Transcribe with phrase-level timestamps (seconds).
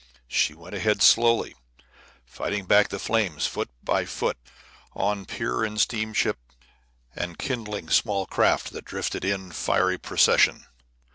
[0.27, 1.53] She went ahead slowly,
[2.25, 4.35] fighting back the flames foot by foot,
[4.95, 6.39] on pier and steamship
[7.15, 10.65] and kindling small craft that drifted by in fiery procession.